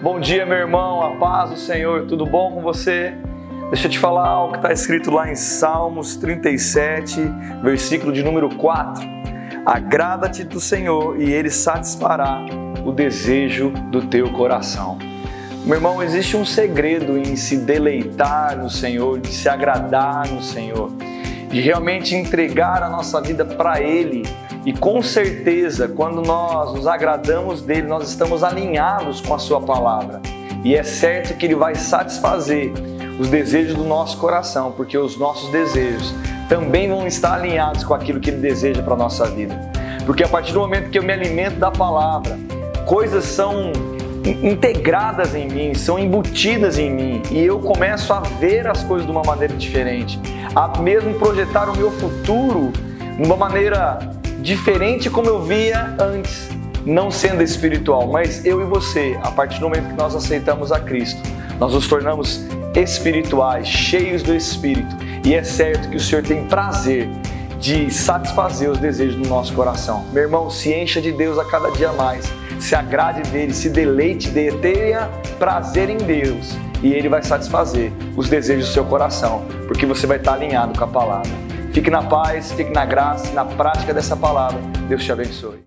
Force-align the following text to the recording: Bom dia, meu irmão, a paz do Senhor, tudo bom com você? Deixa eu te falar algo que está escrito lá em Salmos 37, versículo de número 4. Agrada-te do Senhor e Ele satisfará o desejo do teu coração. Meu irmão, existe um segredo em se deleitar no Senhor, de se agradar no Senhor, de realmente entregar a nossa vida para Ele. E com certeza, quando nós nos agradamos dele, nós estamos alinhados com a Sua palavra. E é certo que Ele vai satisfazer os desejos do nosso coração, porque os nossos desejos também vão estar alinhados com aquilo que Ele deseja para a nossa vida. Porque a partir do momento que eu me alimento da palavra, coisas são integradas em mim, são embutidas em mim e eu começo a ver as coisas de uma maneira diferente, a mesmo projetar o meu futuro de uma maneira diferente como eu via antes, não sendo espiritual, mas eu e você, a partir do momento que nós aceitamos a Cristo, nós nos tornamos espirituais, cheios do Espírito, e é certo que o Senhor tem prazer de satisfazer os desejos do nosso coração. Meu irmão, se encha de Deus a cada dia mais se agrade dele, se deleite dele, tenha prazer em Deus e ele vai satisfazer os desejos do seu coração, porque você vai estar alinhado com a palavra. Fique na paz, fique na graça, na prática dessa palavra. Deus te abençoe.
Bom 0.00 0.20
dia, 0.20 0.46
meu 0.46 0.56
irmão, 0.56 1.02
a 1.02 1.16
paz 1.16 1.50
do 1.50 1.56
Senhor, 1.56 2.06
tudo 2.06 2.24
bom 2.24 2.52
com 2.52 2.62
você? 2.62 3.12
Deixa 3.68 3.88
eu 3.88 3.90
te 3.90 3.98
falar 3.98 4.28
algo 4.28 4.52
que 4.52 4.58
está 4.58 4.72
escrito 4.72 5.10
lá 5.10 5.28
em 5.28 5.34
Salmos 5.34 6.14
37, 6.14 7.20
versículo 7.64 8.12
de 8.12 8.22
número 8.22 8.48
4. 8.48 9.04
Agrada-te 9.66 10.44
do 10.44 10.60
Senhor 10.60 11.20
e 11.20 11.32
Ele 11.32 11.50
satisfará 11.50 12.46
o 12.84 12.92
desejo 12.92 13.70
do 13.90 14.02
teu 14.02 14.30
coração. 14.30 14.98
Meu 15.64 15.74
irmão, 15.74 16.00
existe 16.00 16.36
um 16.36 16.44
segredo 16.44 17.18
em 17.18 17.34
se 17.34 17.56
deleitar 17.56 18.56
no 18.56 18.70
Senhor, 18.70 19.18
de 19.18 19.34
se 19.34 19.48
agradar 19.48 20.28
no 20.28 20.40
Senhor, 20.40 20.92
de 21.50 21.60
realmente 21.60 22.14
entregar 22.14 22.84
a 22.84 22.88
nossa 22.88 23.20
vida 23.20 23.44
para 23.44 23.82
Ele. 23.82 24.22
E 24.68 24.72
com 24.74 25.00
certeza, 25.00 25.88
quando 25.88 26.20
nós 26.20 26.74
nos 26.74 26.86
agradamos 26.86 27.62
dele, 27.62 27.86
nós 27.86 28.06
estamos 28.06 28.44
alinhados 28.44 29.18
com 29.18 29.32
a 29.32 29.38
Sua 29.38 29.62
palavra. 29.62 30.20
E 30.62 30.74
é 30.74 30.82
certo 30.82 31.38
que 31.38 31.46
Ele 31.46 31.54
vai 31.54 31.74
satisfazer 31.74 32.70
os 33.18 33.28
desejos 33.28 33.74
do 33.74 33.84
nosso 33.84 34.18
coração, 34.18 34.70
porque 34.72 34.98
os 34.98 35.18
nossos 35.18 35.50
desejos 35.50 36.14
também 36.50 36.86
vão 36.86 37.06
estar 37.06 37.36
alinhados 37.36 37.82
com 37.82 37.94
aquilo 37.94 38.20
que 38.20 38.28
Ele 38.28 38.42
deseja 38.42 38.82
para 38.82 38.92
a 38.92 38.96
nossa 38.98 39.24
vida. 39.24 39.58
Porque 40.04 40.22
a 40.22 40.28
partir 40.28 40.52
do 40.52 40.60
momento 40.60 40.90
que 40.90 40.98
eu 40.98 41.02
me 41.02 41.14
alimento 41.14 41.58
da 41.58 41.70
palavra, 41.70 42.38
coisas 42.84 43.24
são 43.24 43.72
integradas 44.22 45.34
em 45.34 45.48
mim, 45.48 45.72
são 45.72 45.98
embutidas 45.98 46.78
em 46.78 46.90
mim 46.90 47.22
e 47.30 47.42
eu 47.42 47.58
começo 47.58 48.12
a 48.12 48.20
ver 48.20 48.66
as 48.66 48.84
coisas 48.84 49.06
de 49.06 49.12
uma 49.12 49.22
maneira 49.22 49.54
diferente, 49.54 50.20
a 50.54 50.78
mesmo 50.78 51.14
projetar 51.14 51.70
o 51.70 51.74
meu 51.74 51.90
futuro 51.90 52.70
de 53.16 53.22
uma 53.24 53.34
maneira 53.34 54.18
diferente 54.40 55.10
como 55.10 55.28
eu 55.28 55.42
via 55.42 55.96
antes, 56.00 56.48
não 56.84 57.10
sendo 57.10 57.42
espiritual, 57.42 58.06
mas 58.06 58.44
eu 58.44 58.60
e 58.60 58.64
você, 58.64 59.18
a 59.22 59.30
partir 59.30 59.60
do 59.60 59.68
momento 59.68 59.88
que 59.88 59.98
nós 59.98 60.14
aceitamos 60.14 60.72
a 60.72 60.80
Cristo, 60.80 61.20
nós 61.58 61.74
nos 61.74 61.86
tornamos 61.86 62.46
espirituais, 62.74 63.66
cheios 63.66 64.22
do 64.22 64.34
Espírito, 64.34 64.96
e 65.24 65.34
é 65.34 65.42
certo 65.42 65.88
que 65.88 65.96
o 65.96 66.00
Senhor 66.00 66.22
tem 66.22 66.44
prazer 66.44 67.08
de 67.58 67.92
satisfazer 67.92 68.70
os 68.70 68.78
desejos 68.78 69.16
do 69.16 69.28
nosso 69.28 69.52
coração. 69.52 70.04
Meu 70.12 70.22
irmão, 70.22 70.48
se 70.48 70.72
encha 70.72 71.00
de 71.00 71.10
Deus 71.10 71.38
a 71.38 71.44
cada 71.44 71.70
dia 71.72 71.92
mais 71.92 72.30
se 72.60 72.74
agrade 72.74 73.22
dele, 73.30 73.54
se 73.54 73.70
deleite 73.70 74.30
dele, 74.30 74.58
tenha 74.58 75.08
prazer 75.38 75.88
em 75.88 75.96
Deus 75.96 76.56
e 76.82 76.92
ele 76.92 77.08
vai 77.08 77.22
satisfazer 77.22 77.92
os 78.16 78.28
desejos 78.28 78.68
do 78.68 78.72
seu 78.72 78.84
coração, 78.84 79.44
porque 79.66 79.86
você 79.86 80.06
vai 80.06 80.16
estar 80.18 80.34
alinhado 80.34 80.76
com 80.76 80.84
a 80.84 80.88
palavra. 80.88 81.37
Fique 81.72 81.90
na 81.90 82.02
paz, 82.02 82.52
fique 82.52 82.70
na 82.70 82.84
graça, 82.84 83.32
na 83.32 83.44
prática 83.44 83.92
dessa 83.94 84.16
palavra. 84.16 84.60
Deus 84.88 85.04
te 85.04 85.12
abençoe. 85.12 85.60